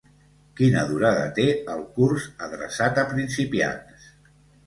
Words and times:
Quina 0.59 0.85
durada 0.91 1.27
té 1.39 1.45
el 1.75 1.83
curs 1.99 2.25
adreçat 2.47 2.97
a 3.01 3.05
principiants? 3.13 4.09